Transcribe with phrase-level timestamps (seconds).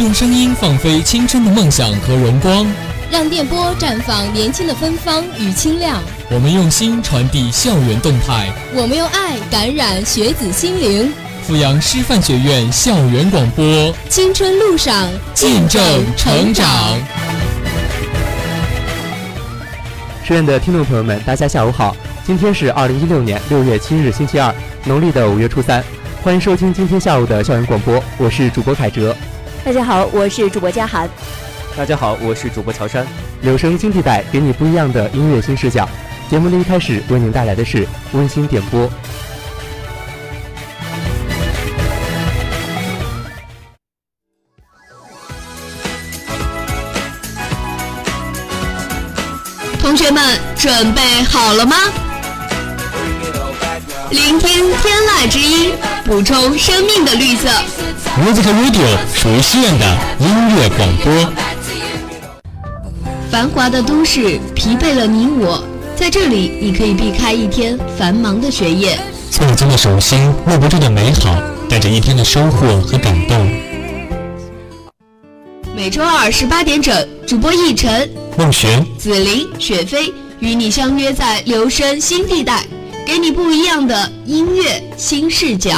[0.00, 2.64] 用声音放飞青春的梦想和荣光，
[3.10, 6.00] 让电波绽放年轻的芬芳与清亮。
[6.30, 11.12] 我们用心传递校园动态，我们用爱感染学子心灵。
[11.48, 15.82] 阜阳师范学院校园广播，青春路上见证
[16.16, 16.64] 成长。
[20.22, 24.54] 学院的听众朋友们，大家下午好，今天是二零一六年六月七日，星期二，
[24.84, 25.82] 农历的五月初三，
[26.22, 29.16] 欢迎收听今天下午的校园广播，我是主播凯哲。
[29.64, 31.08] 大家好，我是主播嘉涵。
[31.76, 33.06] 大家好，我是主播乔山。
[33.42, 35.86] 柳声新地带给你不一样的音乐新视角。
[36.30, 38.88] 节目的一开始为您带来的是温馨点播。
[49.80, 51.76] 同学们准备好了吗？
[54.10, 55.72] 聆听天籁之音，
[56.04, 57.48] 补充生命的绿色。
[58.18, 61.32] Music Radio 属于西院的音乐广播。
[63.30, 65.62] 繁华的都市疲惫了你我，
[65.94, 68.98] 在这里你可以避开一天繁忙的学业，
[69.30, 71.36] 错综的手心，握不住的美好，
[71.68, 73.50] 带着一天的收获和感动。
[75.76, 80.10] 每周二十八点整，主播逸晨、孟璇、紫菱、雪飞
[80.40, 82.66] 与你相约在留声新地带，
[83.08, 85.70] 给你不一样的音乐新视角。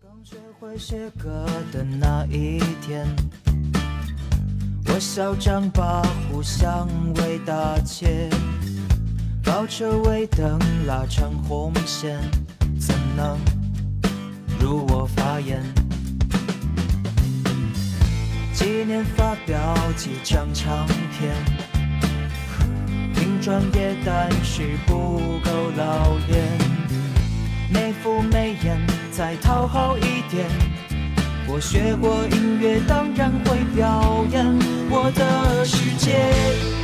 [0.00, 3.04] 刚学会写歌的那一天，
[4.86, 8.30] 我小张把互相为大切，
[9.42, 12.20] 高车尾灯拉长红线，
[12.78, 13.36] 怎能
[14.60, 15.60] 如我发言？
[18.52, 20.86] 纪念发表几张唱
[21.18, 21.34] 片，
[23.44, 26.42] 专业但是不够老练，
[27.70, 28.74] 没肤没颜
[29.10, 30.46] 再讨好一点。
[31.46, 34.46] 我学过音乐，当然会表演。
[34.88, 36.12] 我的世界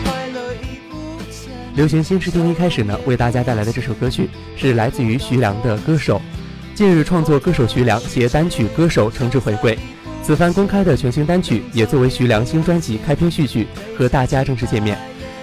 [0.04, 1.50] 快乐已不见。
[1.76, 6.19] 流行新视听一开始呢，为大家带来的这首歌曲是来自于徐良的《歌手》。
[6.75, 9.78] 近日，创作歌手徐良携单曲《歌手》诚挚回归。
[10.22, 13.66] 此番公开的全新单曲，也作为徐良新专辑开篇序曲，
[13.97, 14.99] 和大家正式见面。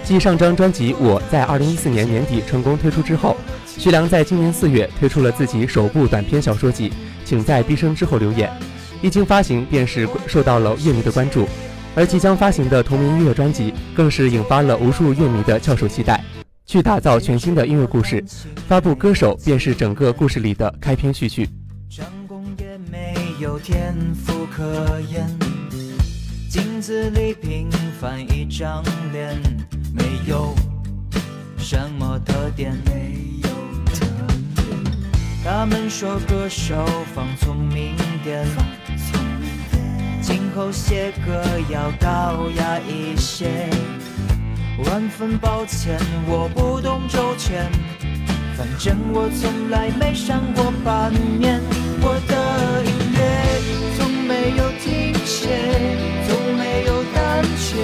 [0.08, 3.36] 继上张专辑《我在二零一四年年底成功推出之后，
[3.66, 6.90] 徐良在今年四月推出了自己首部短篇小说集
[7.26, 8.50] 《请在毕生之后留言》，
[9.06, 11.46] 一经发行便是受到了乐迷的关注。
[11.94, 16.24] 而即将发行的同名音乐专辑，更是引发了无数乐迷的翘首期待。
[16.66, 18.24] 去打造全新的音乐故事，
[18.66, 21.50] 发布《歌手》便是整个故事里的开篇序曲。
[21.90, 25.28] 成功也没有天赋可言，
[26.58, 27.70] 镜子里平
[28.02, 29.40] 凡一张脸，
[29.94, 30.56] 没有
[31.60, 32.76] 什么特点。
[35.44, 38.44] 他们说歌手放聪明点，
[40.20, 43.70] 今后写歌要高雅一些。
[44.84, 47.70] 万分抱歉，我不懂周全。
[48.58, 51.62] 反正我从来没上过半年，
[52.02, 53.22] 我的音乐
[53.96, 56.17] 从没有停歇，
[57.38, 57.78] 有胆怯，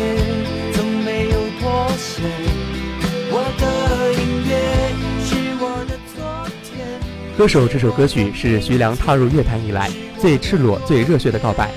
[0.73, 2.23] 从没有妥协。
[3.29, 4.51] 我的音乐
[5.23, 7.37] 是我的昨天。
[7.37, 11.69] 歌手这首歌曲是徐良踏入乐坛以来最赤裸、最热血的告白，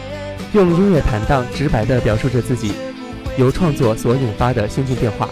[0.54, 2.72] 用音乐坦荡直白地表述着自己
[3.36, 5.28] 由创作所引发的心境变化。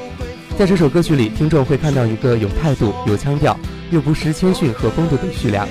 [0.59, 3.59] 在这首歌曲里，听众会看到一个有态度、有腔调，
[3.91, 5.67] 又不失谦逊和风度的徐良。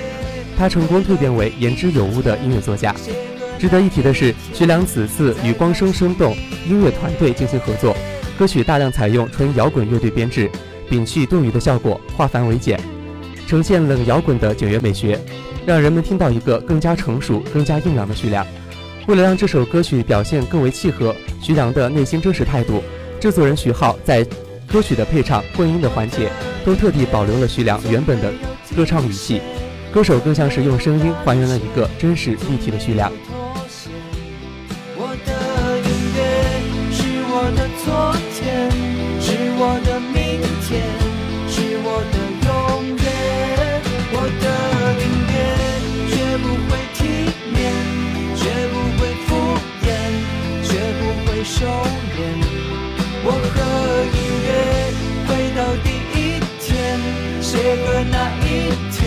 [0.58, 2.92] 他成功蜕变为言之有物的音乐作家。
[3.64, 6.36] 值得一提的是，徐良此次与光生生动
[6.68, 7.96] 音乐团队进行合作，
[8.38, 10.50] 歌曲大量采用纯摇滚乐队编制，
[10.90, 12.78] 摒弃多余的效果，化繁为简，
[13.46, 15.18] 呈现冷摇滚的简约美学，
[15.64, 18.46] 让人们听到一个更加成熟、更加硬朗的徐良。
[19.06, 22.82] 为了让这首歌曲表现更为契合徐良的内心真实态度，
[23.18, 24.22] 制作人徐浩在
[24.70, 26.28] 歌曲的配唱、混音的环节，
[26.66, 28.30] 都特地保留了徐良原本的
[28.76, 29.40] 歌唱语气，
[29.90, 33.10] 歌手更像是用声音还原了一个真实立体的徐良。
[51.44, 52.18] 收敛。
[53.22, 53.56] 我和
[54.16, 54.48] 音乐
[55.28, 56.72] 回到第一天，
[57.42, 57.52] 写
[57.84, 58.98] 歌那一天，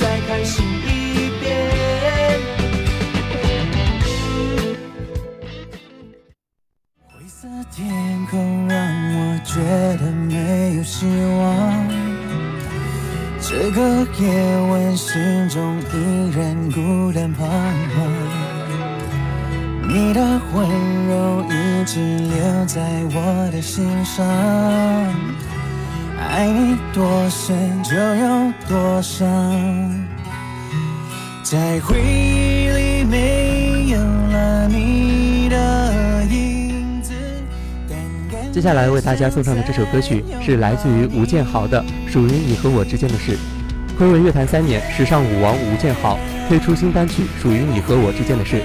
[0.00, 0.88] 再开心一
[1.38, 1.42] 遍。
[7.06, 7.78] 灰色天
[8.30, 8.74] 空让
[9.14, 9.52] 我觉
[10.02, 11.06] 得没有希
[11.38, 11.40] 望，
[13.38, 13.78] 这个
[14.18, 14.22] 夜
[14.70, 18.49] 晚，心中依然孤单彷徨。
[19.92, 20.20] 你的
[20.54, 20.68] 温
[21.08, 22.80] 柔一直留在
[23.12, 24.24] 我的心上，
[26.16, 29.26] 爱你多深就有多伤，
[31.42, 37.12] 在回忆里没有了你的影子。
[38.52, 41.82] 接下来为大家送上的这首歌曲是来自于吴建豪的
[42.12, 43.36] 《属于你和我之间的事》。
[44.00, 46.16] 暌违乐坛三年，时尚舞王吴建豪
[46.48, 48.62] 推出新单曲《属于你和我之间的事》。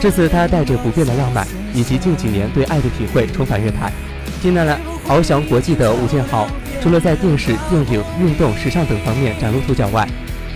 [0.00, 3.92] 这次他带着不变的浪漫，以及近几年对爱的体会重返乐坛。
[4.40, 4.78] 近年来
[5.08, 6.46] 翱翔国际的吴建豪，
[6.80, 10.08] 除了在电视、电影、运动、时尚等方面崭露头角外，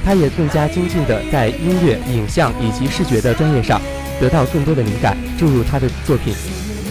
[0.04, 3.80] 他也更加精进地在音乐、影像以及视觉的专业上
[4.20, 6.32] 得到更多的灵感，注入他的作品。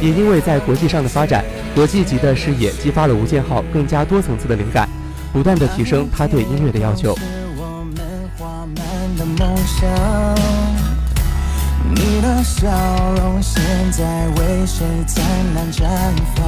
[0.02, 4.90] 也因为在国际上的发展，国际级的视野激发了吴建豪更加多层次的灵感，
[5.32, 7.18] 不断地提升他对音乐的要求。
[11.94, 12.68] 你的笑
[13.18, 13.62] 容现
[13.92, 15.24] 在为谁灿
[15.54, 15.84] 烂绽
[16.36, 16.46] 放？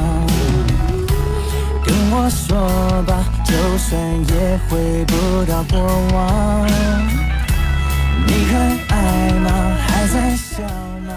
[1.85, 3.99] 跟我说吧，就算
[4.29, 5.79] 也回不到过
[6.13, 6.67] 往。
[8.25, 9.75] 你还爱吗？
[9.85, 10.63] 还在笑
[11.05, 11.13] 吗？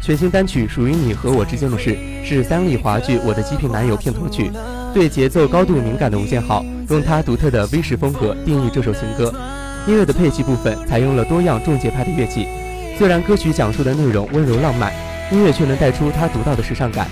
[0.00, 1.90] 全新单曲《属于你和我之间的事》
[2.24, 4.50] 是三立华剧《我的极品男友》片头曲。
[4.94, 9.32] 对节奏高度敏感的吴建豪，用他独特的 V 式风格定义这首情歌。
[9.86, 12.48] 音乐的配器部分采用了多样重节拍的乐器。
[12.98, 14.92] 虽然歌曲讲述的内容温柔浪漫，
[15.30, 17.06] 音乐却能带出他独到的时尚感。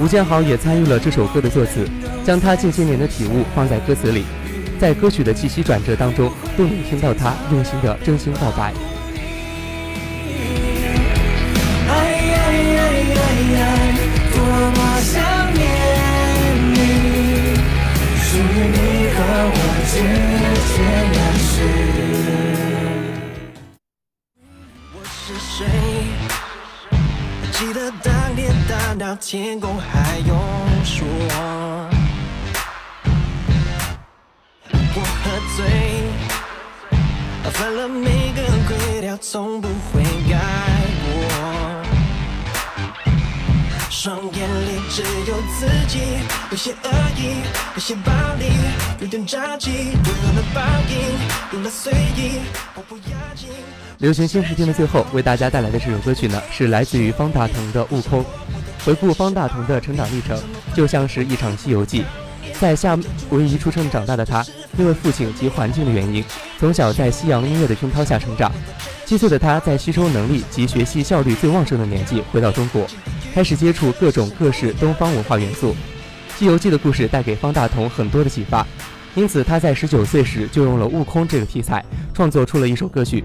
[0.00, 1.88] 吴建豪也参与了这首歌的作词，
[2.24, 4.24] 将他近些年的体悟放在歌词里，
[4.80, 6.28] 在歌曲的气息转折当中，
[6.58, 8.74] 都能听到他用心的真心告白。
[29.32, 30.36] 天宫还用
[30.84, 31.06] 说，
[34.72, 35.64] 我喝醉，
[37.52, 40.36] 犯了每个规条，从不会改
[41.04, 41.06] 过。
[43.88, 46.00] 双眼里只有自己，
[46.50, 47.36] 有些恶意，
[47.76, 48.46] 有些暴力，
[48.98, 50.60] 有点着急，温柔的报
[50.90, 50.98] 应，
[51.52, 52.40] 有了随意，
[52.74, 53.48] 我不要紧。
[53.98, 58.24] 流行新时听的最后，为大家带来的这首歌曲呢，是来自于方大同的《悟空》。
[58.84, 60.38] 回顾方大同的成长历程，
[60.74, 62.04] 就像是一场西游记。
[62.58, 62.98] 在夏
[63.30, 64.44] 威夷出生长大的他，
[64.78, 66.24] 因为父亲及环境的原因，
[66.58, 68.50] 从小在西洋音乐的熏陶下成长。
[69.04, 72.86] 七岁的他，在吸收能力及学习效率最旺盛的年纪，回到中国，
[73.34, 75.72] 开始接触各种各式东方文化元素。
[76.38, 78.66] 《西游记》的故事带给方大同很多的启发，
[79.14, 81.84] 因此他在十九岁时就用了悟空这个题材，
[82.14, 83.24] 创作出了一首歌曲。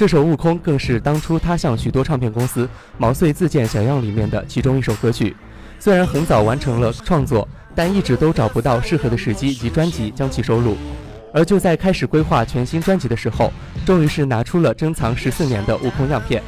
[0.00, 2.66] 这首《悟空》更是当初他向许多唱片公司
[2.96, 5.36] 毛遂自荐小样里面的其中一首歌曲。
[5.78, 10.74] 虽然很早完成了创作，但一直都找不到适合的时机及专辑将其收录。
[11.34, 13.52] 而就在开始规划全新专辑的时候，
[13.84, 16.42] 终于是拿出了珍藏十四年的《悟空》样片，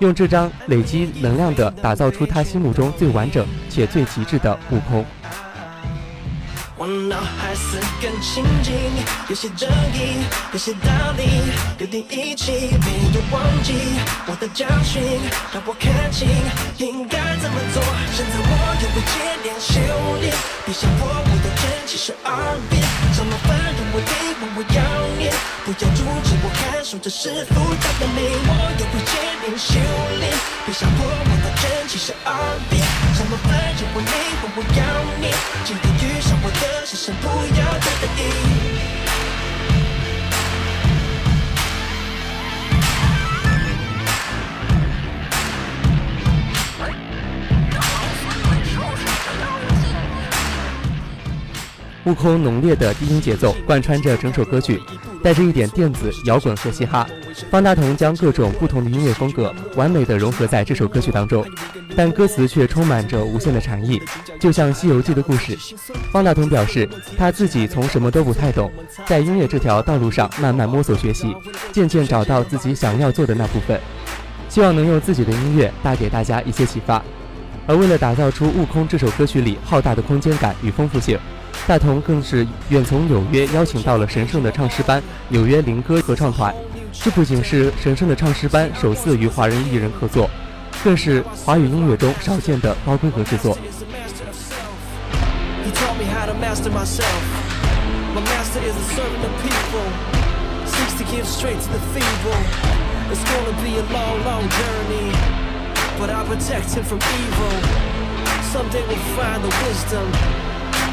[0.00, 5.02] 用这张累积能量的打造出他心目中最完整且最极致的《悟空》。
[6.86, 8.72] 脑海四根清净，
[9.28, 11.42] 有些争议，有些道理，
[11.78, 13.74] 有点义气，没有忘记
[14.26, 15.02] 我的教训，
[15.52, 16.28] 让我看清
[16.78, 17.82] 应该怎么做。
[18.14, 19.80] 现在我又会接连修
[20.20, 20.32] 炼，
[20.64, 22.30] 别想破我的真气是二
[22.70, 22.80] 变，
[23.12, 24.78] 什么烦人我听，我我要
[25.18, 25.34] 念，
[25.66, 28.22] 不要阻止我看守着师傅他的美。
[28.46, 29.12] 我又会接
[29.42, 29.74] 连修
[30.20, 30.30] 炼，
[30.64, 32.30] 别想破我的真气是二
[32.70, 32.78] 变，
[33.18, 34.95] 什么烦人我听，我我要
[52.06, 54.80] 悟空浓烈的低音节奏贯穿着整首歌曲，
[55.24, 57.04] 带着一点电子、摇滚和嘻哈。
[57.50, 61.44] 方大同将各种不同的音乐风格完美的融合在这首歌曲当中，
[61.96, 64.00] 但歌词却充满着无限的禅意，
[64.38, 65.58] 就像《西游记》的故事。
[66.12, 68.70] 方大同表示，他自己从什么都不太懂，
[69.04, 71.34] 在音乐这条道路上慢慢摸索学习，
[71.72, 73.80] 渐渐找到自己想要做的那部分，
[74.48, 77.02] 希望能用自己的音乐带给大家一些启发。
[77.66, 81.18] 而为了打造出《悟空》这首歌曲里浩大的空间感与丰富性。
[81.66, 86.54] 大同更是远从纽约邀请到了神圣的唱诗班纽约灵歌合唱团，
[86.92, 90.30] 这不仅是神圣的唱诗班首次与华人艺人合作，
[90.84, 93.58] 更是华语音乐中少见的高规格制作。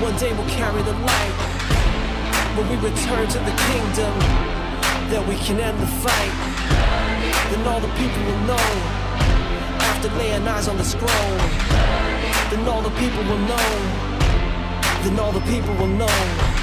[0.01, 1.35] One day we'll carry the light.
[2.57, 4.13] When we return to the kingdom,
[5.13, 6.33] that we can end the fight.
[7.51, 8.67] Then all the people will know.
[9.89, 11.37] After laying eyes on the scroll,
[12.49, 13.69] then all the people will know.
[15.03, 16.62] Then all the people will know.